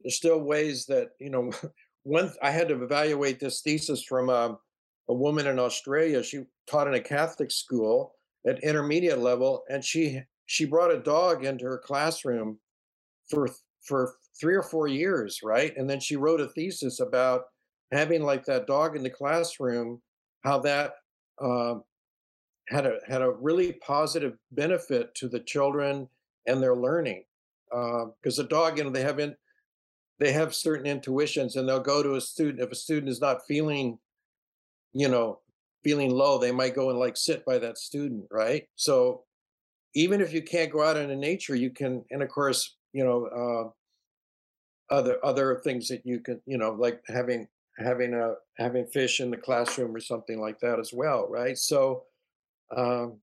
[0.02, 1.52] there's still ways that you know
[2.02, 4.58] one i had to evaluate this thesis from um,
[5.08, 6.22] a woman in Australia.
[6.22, 8.14] She taught in a Catholic school
[8.46, 12.58] at intermediate level, and she she brought a dog into her classroom
[13.28, 13.48] for
[13.82, 15.76] for three or four years, right?
[15.76, 17.44] And then she wrote a thesis about
[17.92, 20.00] having like that dog in the classroom,
[20.44, 20.94] how that
[21.40, 21.76] uh,
[22.68, 26.08] had a had a really positive benefit to the children
[26.46, 27.24] and their learning.
[27.70, 29.34] Because uh, the dog, you know, they have in,
[30.18, 33.46] they have certain intuitions, and they'll go to a student if a student is not
[33.46, 33.98] feeling
[34.96, 35.40] you know,
[35.84, 38.64] feeling low, they might go and like sit by that student, right?
[38.76, 39.24] So
[39.94, 43.72] even if you can't go out into nature, you can, and of course, you know,
[44.90, 47.46] uh, other other things that you can, you know, like having
[47.78, 51.58] having a having fish in the classroom or something like that as well, right?
[51.58, 52.04] So,
[52.74, 53.18] um,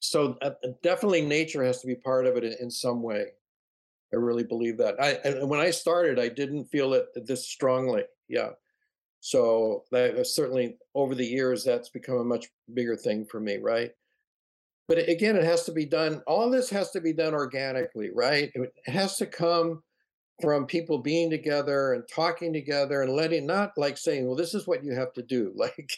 [0.00, 0.50] so uh,
[0.82, 3.26] definitely nature has to be part of it in, in some way.
[4.12, 5.00] I really believe that.
[5.00, 8.04] I and when I started, I didn't feel it this strongly.
[8.28, 8.50] Yeah.
[9.20, 13.90] So that certainly over the years, that's become a much bigger thing for me, right?
[14.86, 16.22] But again, it has to be done.
[16.26, 18.50] All this has to be done organically, right?
[18.54, 19.82] It has to come
[20.40, 24.66] from people being together and talking together and letting not like saying, well, this is
[24.66, 25.52] what you have to do.
[25.56, 25.90] Like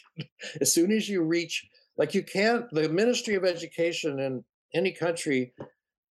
[0.59, 1.65] as soon as you reach,
[2.01, 5.53] like you can't, the Ministry of Education in any country,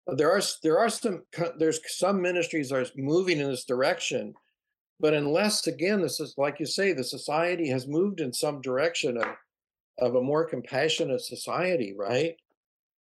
[0.08, 1.24] there are there are some
[1.58, 4.34] there's some ministries are moving in this direction
[5.00, 9.18] but unless, again, this is like you say, the society has moved in some direction
[9.18, 9.28] of,
[9.98, 12.36] of a more compassionate society, right?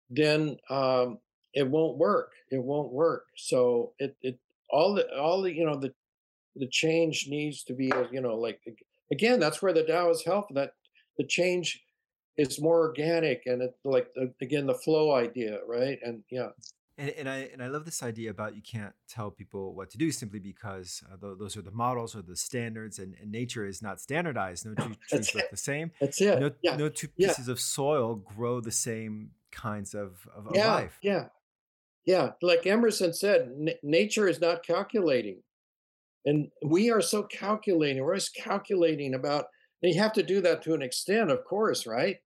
[0.10, 1.18] Then um,
[1.54, 2.34] it won't work.
[2.52, 3.26] It won't work.
[3.36, 5.94] So it it all the all the you know the
[6.56, 8.60] the change needs to be you know like
[9.12, 10.56] again that's where the Tao is helpful.
[10.56, 10.74] that
[11.18, 11.84] the change
[12.38, 16.50] is more organic and it like the, again the flow idea right and yeah
[16.98, 19.98] and, and I and I love this idea about you can't tell people what to
[19.98, 23.66] do simply because uh, th- those are the models or the standards, and, and nature
[23.66, 24.66] is not standardized.
[24.66, 25.92] No two trees look the same.
[26.02, 26.40] That's it.
[26.40, 26.76] No, yeah.
[26.76, 27.52] no two pieces yeah.
[27.52, 30.98] of soil grow the same kinds of, of, of yeah, life.
[31.04, 31.26] Yeah,
[32.06, 32.32] yeah.
[32.42, 35.44] Like Emerson said, n- nature is not calculating,
[36.26, 38.02] and we are so calculating.
[38.02, 39.46] We're always calculating about.
[39.84, 42.18] And you have to do that to an extent, of course, right?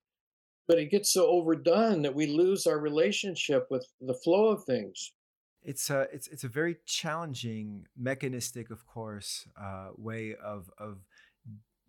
[0.71, 5.12] But it gets so overdone that we lose our relationship with the flow of things.
[5.62, 10.99] It's a it's it's a very challenging mechanistic of course uh, way of of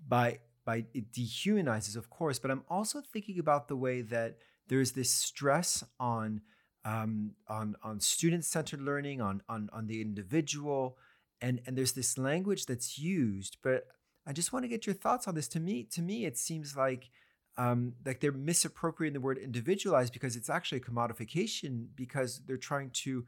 [0.08, 4.92] by by it dehumanizes of course but i'm also thinking about the way that there's
[4.92, 6.40] this stress on
[6.84, 10.98] um, on on student centered learning on on on the individual
[11.40, 13.86] and and there's this language that's used but
[14.26, 15.48] i just want to get your thoughts on this.
[15.48, 17.10] To me to me it seems like
[17.56, 22.90] um, like they're misappropriating the word individualized because it's actually a commodification because they're trying
[22.90, 23.26] to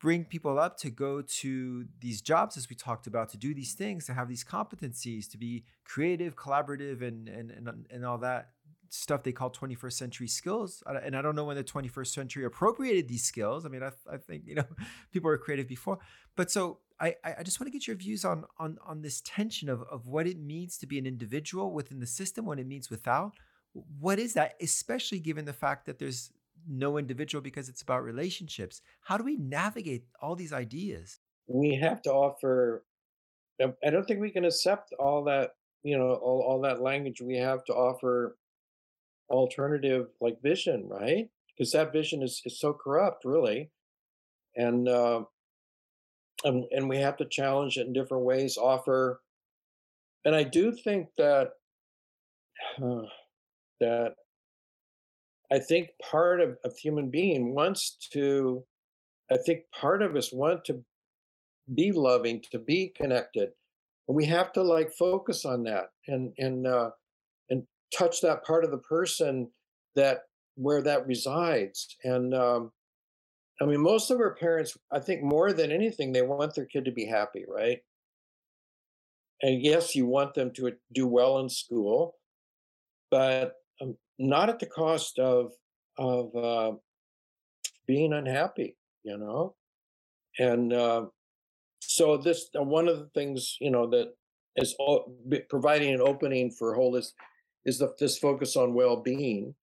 [0.00, 3.72] bring people up to go to these jobs as we talked about to do these
[3.72, 8.50] things to have these competencies to be creative collaborative and and and, and all that
[8.90, 10.82] stuff they call 21st century skills.
[10.86, 13.66] And i don't know when the 21st century appropriated these skills.
[13.66, 14.66] I mean i, I think you know
[15.12, 15.98] people were creative before.
[16.36, 19.68] But so I, I just want to get your views on on on this tension
[19.68, 22.88] of, of what it means to be an individual within the system, what it means
[22.88, 23.34] without,
[24.00, 26.32] what is that, especially given the fact that there's
[26.68, 28.80] no individual because it's about relationships?
[29.02, 31.18] How do we navigate all these ideas?
[31.46, 32.84] We have to offer,
[33.60, 35.50] I don't think we can accept all that,
[35.82, 37.20] you know, all, all that language.
[37.20, 38.36] We have to offer
[39.28, 41.28] alternative like vision, right?
[41.56, 43.70] Because that vision is, is so corrupt, really.
[44.56, 45.24] And, uh,
[46.44, 49.20] and, and we have to challenge it in different ways, offer.
[50.24, 51.50] And I do think that.
[52.82, 53.02] Uh,
[53.80, 54.14] that
[55.52, 58.64] I think part of a human being wants to,
[59.30, 60.82] I think part of us want to
[61.74, 63.50] be loving, to be connected.
[64.08, 66.90] And we have to like focus on that and and uh
[67.48, 67.62] and
[67.96, 69.48] touch that part of the person
[69.96, 70.22] that
[70.56, 71.96] where that resides.
[72.04, 72.72] And um,
[73.60, 76.84] I mean, most of our parents, I think more than anything, they want their kid
[76.84, 77.78] to be happy, right?
[79.42, 82.16] And yes, you want them to do well in school,
[83.10, 85.52] but um, not at the cost of
[85.98, 86.72] of uh,
[87.86, 89.54] being unhappy, you know.
[90.38, 91.06] And uh,
[91.80, 94.08] so this uh, one of the things you know that
[94.56, 95.16] is all,
[95.48, 97.12] providing an opening for holistic
[97.64, 99.54] is the, this focus on well-being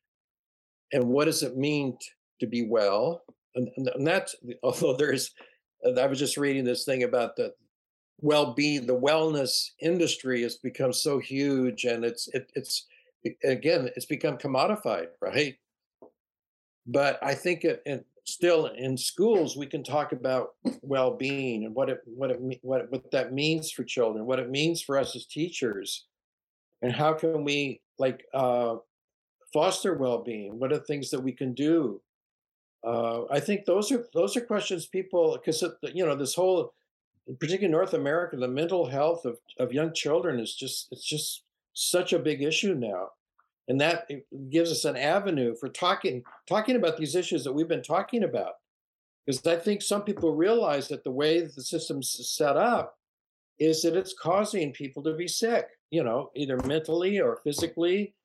[0.92, 2.08] and what does it mean t-
[2.40, 3.24] to be well
[3.56, 5.32] and, and that's although there's
[5.98, 7.54] i was just reading this thing about the
[8.20, 12.88] well-being the wellness industry has become so huge and it's it, it's
[13.44, 15.56] again it's become commodified right?
[16.88, 20.52] But i think it, it still in schools we can talk about
[20.82, 24.82] well-being and what it what it what what that means for children what it means
[24.82, 26.06] for us as teachers
[26.82, 28.76] and how can we like uh
[29.54, 30.60] foster well-being?
[30.60, 32.02] What are things that we can do?
[32.86, 35.64] Uh, I think those are those are questions people because
[35.94, 36.74] you know this whole,
[37.40, 41.44] particularly North America, the mental health of of young children is just it's just
[41.74, 43.10] such a big issue now,
[43.68, 44.20] and that eh,
[44.50, 48.54] gives us an avenue for talking talking about these issues that we've been talking about.
[49.26, 52.98] Because I think some people realize that the way that the system's set up
[53.60, 58.16] is that it's causing people to be sick, you know, either mentally or physically,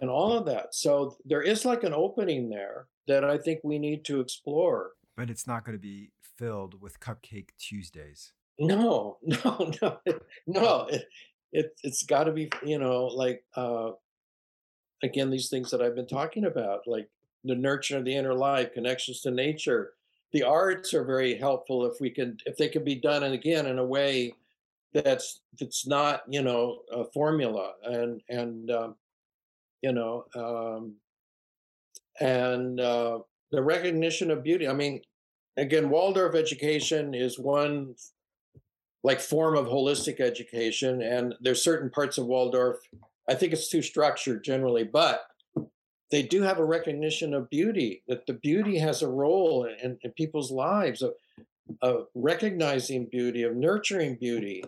[0.00, 0.74] and all of that.
[0.74, 4.92] So there is like an opening there that I think we need to explore.
[5.16, 8.32] But it's not going to be filled with cupcake Tuesdays.
[8.58, 9.98] No, no, no,
[10.46, 10.88] no.
[11.54, 13.92] It, it it's got to be, you know, like uh,
[15.02, 17.08] again these things that I've been talking about, like
[17.44, 19.92] the nurture of the inner life, connections to nature.
[20.32, 23.66] The arts are very helpful if we can, if they can be done, and again
[23.66, 24.34] in a way
[24.92, 28.96] that's that's not, you know, a formula, and and um,
[29.82, 30.94] you know, um,
[32.20, 33.18] and uh,
[33.52, 34.66] the recognition of beauty.
[34.68, 35.02] I mean,
[35.56, 37.94] again, Waldorf education is one
[39.04, 42.78] like form of holistic education, and there's certain parts of Waldorf.
[43.28, 45.26] I think it's too structured generally, but
[46.10, 48.02] they do have a recognition of beauty.
[48.08, 51.12] That the beauty has a role in, in people's lives of,
[51.82, 54.64] of recognizing beauty, of nurturing beauty.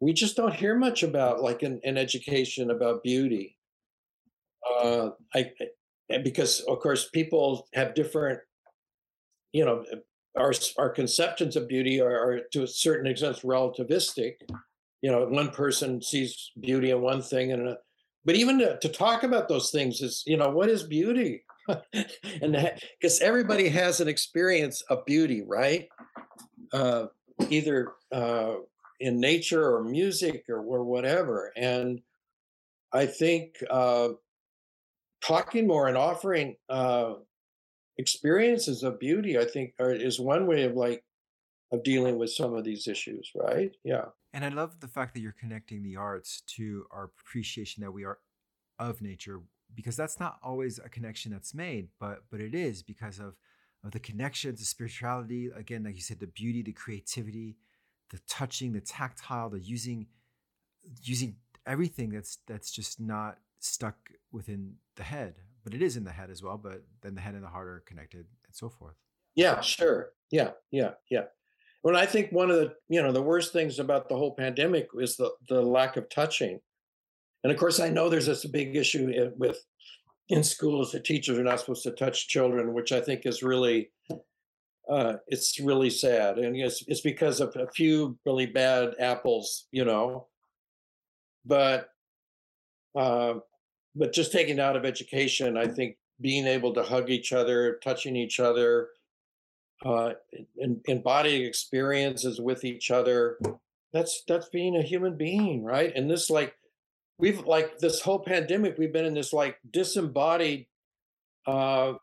[0.00, 3.58] We just don't hear much about, like in, education, about beauty.
[4.82, 5.52] Uh, I
[6.22, 8.40] because of course people have different
[9.52, 9.84] you know
[10.36, 14.34] our our conceptions of beauty are, are, to a certain extent relativistic.
[15.02, 17.78] You know one person sees beauty in one thing and a,
[18.24, 21.44] but even to, to talk about those things is you know what is beauty?
[22.42, 22.56] And
[23.00, 25.88] because everybody has an experience of beauty right?
[26.72, 27.06] Uh,
[27.50, 28.54] either uh,
[29.00, 31.52] in nature or music or, or whatever.
[31.56, 32.00] And
[32.92, 34.08] i think uh,
[35.22, 37.14] talking more and offering uh,
[37.98, 41.02] experiences of beauty, I think, are, is one way of like
[41.72, 43.72] of dealing with some of these issues, right?
[43.84, 44.06] Yeah.
[44.32, 48.04] And I love the fact that you're connecting the arts to our appreciation that we
[48.04, 48.18] are
[48.78, 49.40] of nature,
[49.74, 53.34] because that's not always a connection that's made, but but it is because of
[53.84, 57.56] of the connections, to spirituality, again, like you said, the beauty, the creativity,
[58.10, 60.06] the touching, the tactile, the using
[61.02, 61.36] using
[61.66, 63.96] everything that's that's just not stuck
[64.30, 65.34] within the head,
[65.66, 66.56] but it is in the head as well.
[66.56, 68.94] But then the head and the heart are connected and so forth.
[69.34, 70.12] Yeah, sure.
[70.30, 71.24] Yeah, yeah, yeah.
[71.82, 74.86] Well, I think one of the you know the worst things about the whole pandemic
[74.96, 76.60] is the the lack of touching,
[77.42, 79.58] and of course I know there's this big issue with
[80.28, 83.90] in schools that teachers are not supposed to touch children, which I think is really
[84.88, 89.84] uh, it's really sad, and it's it's because of a few really bad apples, you
[89.84, 90.28] know.
[91.44, 91.88] But
[92.94, 93.34] uh,
[93.96, 98.14] but just taking out of education, I think being able to hug each other, touching
[98.14, 98.90] each other,
[99.84, 100.12] uh,
[100.58, 103.38] and embodying experiences with each other,
[103.92, 105.92] that's that's being a human being, right?
[105.94, 106.54] And this like
[107.18, 110.66] we've like this whole pandemic, we've been in this like disembodied
[111.46, 111.94] uh,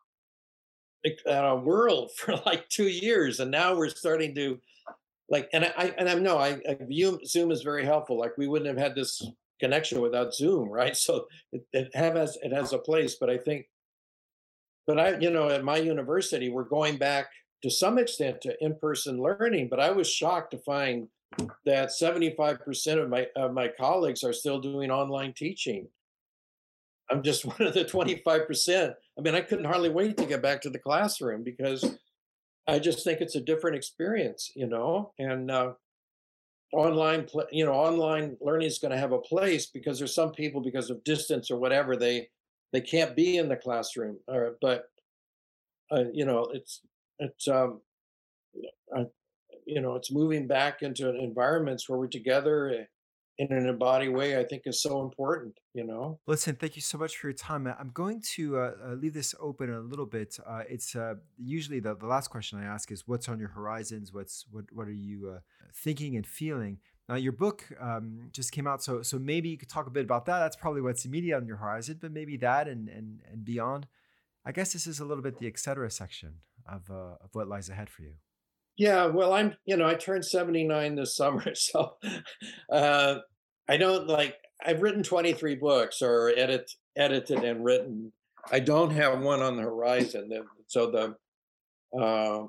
[1.30, 4.60] uh world for like two years, and now we're starting to
[5.30, 8.18] like and I and I know I, I view Zoom is very helpful.
[8.18, 9.22] Like we wouldn't have had this
[9.64, 10.96] connection without Zoom, right?
[11.04, 13.68] So it, it has it has a place, but I think,
[14.86, 17.28] but I you know at my university we're going back
[17.64, 21.08] to some extent to in-person learning, but I was shocked to find
[21.66, 25.88] that 75% of my of my colleagues are still doing online teaching.
[27.10, 28.94] I'm just one of the 25%.
[29.18, 31.98] I mean, I couldn't hardly wait to get back to the classroom because
[32.68, 35.14] I just think it's a different experience, you know.
[35.20, 35.74] And uh,
[36.74, 40.62] online you know online learning is going to have a place because there's some people
[40.62, 42.28] because of distance or whatever they
[42.74, 44.18] they can't be in the classroom.
[44.28, 44.90] Or, but
[45.92, 46.82] uh, you know, it's
[47.20, 47.82] it's um,
[48.96, 49.06] uh,
[49.66, 52.84] you know, it's moving back into environments where we're together eh,
[53.38, 54.40] in an embodied way.
[54.40, 55.58] I think is so important.
[55.74, 56.20] You know.
[56.28, 57.68] Listen, thank you so much for your time.
[57.68, 60.38] I'm going to uh, uh leave this open a little bit.
[60.46, 64.14] Uh, it's uh, usually the, the last question I ask is, "What's on your horizons?
[64.14, 65.40] What's what what are you
[65.74, 66.80] thinking and feeling?"
[67.10, 70.06] Now, your book um, just came out, so so maybe you could talk a bit
[70.06, 70.40] about that.
[70.40, 73.88] That's probably what's immediate on your horizon, but maybe that and and and beyond.
[74.46, 75.90] I guess this is a little bit the etc.
[75.92, 78.14] section of uh, of what lies ahead for you.
[78.78, 81.98] Yeah, well, I'm you know I turned 79 this summer, so
[82.72, 83.16] uh,
[83.70, 88.12] I don't like I've written 23 books or edit edited and written.
[88.52, 90.30] I don't have one on the horizon.
[90.68, 92.48] So the uh,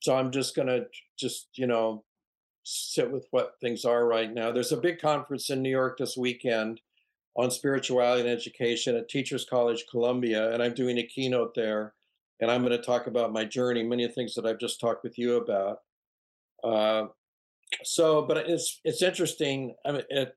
[0.00, 0.80] so I'm just gonna
[1.18, 2.04] just you know
[2.64, 4.50] sit with what things are right now.
[4.50, 6.80] There's a big conference in New York this weekend
[7.36, 11.94] on spirituality and education at Teachers College Columbia, and I'm doing a keynote there.
[12.40, 15.04] And I'm going to talk about my journey, many of things that I've just talked
[15.04, 15.78] with you about.
[16.62, 17.06] Uh,
[17.82, 19.74] so, but it's it's interesting.
[19.84, 20.34] I mean, at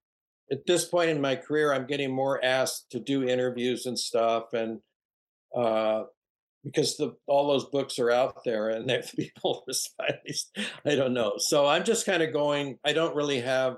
[0.51, 4.53] at this point in my career, I'm getting more asked to do interviews and stuff,
[4.53, 4.79] and
[5.55, 6.03] uh,
[6.63, 10.13] because the all those books are out there and if people respond,
[10.85, 11.33] I don't know.
[11.37, 12.77] So I'm just kind of going.
[12.85, 13.77] I don't really have,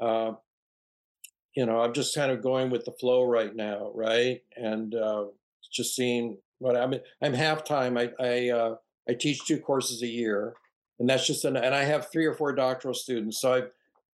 [0.00, 0.32] uh,
[1.54, 4.40] you know, I'm just kind of going with the flow right now, right?
[4.56, 5.26] And uh,
[5.72, 6.94] just seeing what I'm.
[7.22, 7.96] I'm half time.
[7.96, 8.74] I I uh,
[9.08, 10.54] I teach two courses a year,
[10.98, 11.56] and that's just an.
[11.56, 13.62] And I have three or four doctoral students, so I.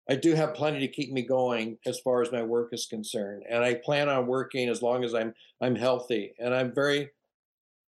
[0.09, 3.45] I do have plenty to keep me going as far as my work is concerned,
[3.49, 6.35] and I plan on working as long as I'm I'm healthy.
[6.41, 7.11] And I'm very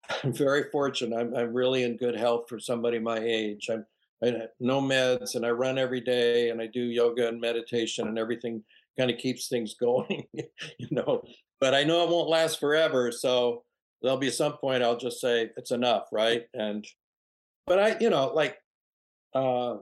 [0.22, 1.18] I'm very fortunate.
[1.18, 3.68] I'm, I'm really in good health for somebody my age.
[3.70, 3.86] I'm
[4.24, 8.18] I, no meds, and I run every day, and I do yoga and meditation, and
[8.18, 8.62] everything
[8.96, 11.22] kind of keeps things going, you know.
[11.61, 13.64] But I know it won't last forever, so
[14.03, 16.44] there'll be some point I'll just say it's enough, right?
[16.55, 16.86] And
[17.66, 18.59] but I, you know, like
[19.34, 19.76] uh,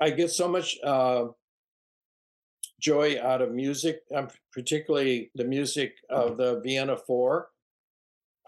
[0.00, 1.26] I get so much uh,
[2.80, 7.48] joy out of music, um, particularly the music of the Vienna Four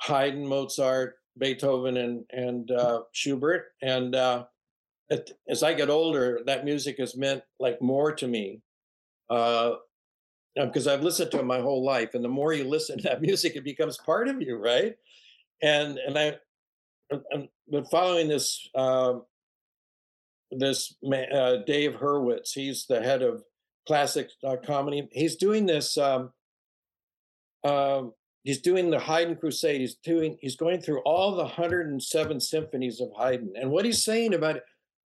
[0.00, 3.72] Haydn, Mozart, Beethoven, and and uh, Schubert.
[3.82, 4.44] And uh,
[5.08, 8.62] it, as I get older, that music has meant like more to me
[10.56, 12.14] because uh, I've listened to it my whole life.
[12.14, 14.94] And the more you listen to that music, it becomes part of you, right?
[15.62, 16.36] And and I,
[17.12, 19.22] I've been following this um,
[20.50, 22.52] this man, uh, Dave Hurwitz.
[22.54, 23.42] He's the head of
[23.86, 25.08] classic uh, comedy.
[25.12, 25.96] He's doing this.
[25.96, 26.32] Um,
[27.64, 29.80] um he's doing the Haydn Crusade.
[29.80, 33.52] He's doing he's going through all the 107 symphonies of Haydn.
[33.54, 34.62] And what he's saying about it,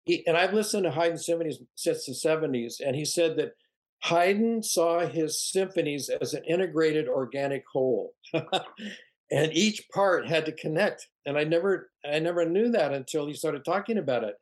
[0.05, 3.53] he, and I've listened to Haydn symphonies since the 70s, and he said that
[4.01, 8.12] Haydn saw his symphonies as an integrated organic whole.
[9.30, 11.09] and each part had to connect.
[11.26, 14.36] And I never I never knew that until he started talking about it.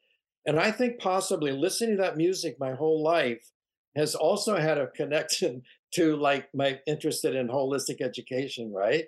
[0.46, 3.50] And I think possibly listening to that music my whole life
[3.96, 5.62] has also had a connection
[5.94, 9.04] to like my interested in holistic education, right?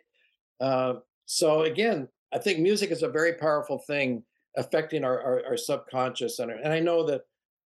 [0.61, 0.94] Uh,
[1.26, 4.22] so again, I think music is a very powerful thing
[4.57, 7.22] affecting our, our, our subconscious, and, and I know that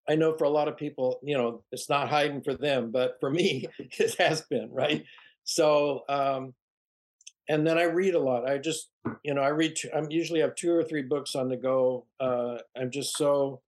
[0.09, 3.17] I know for a lot of people, you know, it's not hiding for them, but
[3.19, 5.03] for me, it has been, right?
[5.43, 6.53] So, um,
[7.49, 8.47] and then I read a lot.
[8.47, 8.89] I just,
[9.23, 9.77] you know, I read.
[9.93, 12.05] i I'm usually have two or three books on the go.
[12.19, 13.61] Uh, I'm just so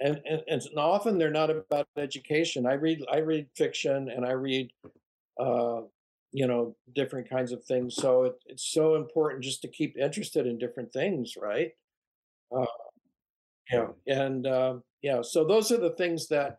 [0.00, 2.66] and, and, and often they're not about education.
[2.66, 4.70] I read I read fiction and I read,
[5.40, 5.82] uh,
[6.32, 7.96] you know, different kinds of things.
[7.96, 11.72] So it, it's so important just to keep interested in different things, right?
[12.56, 12.66] Uh,
[13.70, 15.22] yeah, and uh, yeah.
[15.22, 16.58] So those are the things that,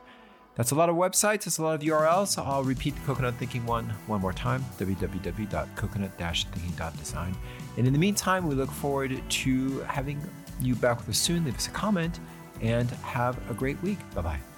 [0.55, 2.43] That's a lot of websites, it's a lot of URLs.
[2.43, 7.37] I'll repeat the Coconut Thinking one one more time www.coconut-thinking.design.
[7.77, 10.19] And in the meantime, we look forward to having
[10.59, 11.45] you back with us soon.
[11.45, 12.19] Leave us a comment
[12.61, 13.99] and have a great week.
[14.15, 14.56] Bye bye.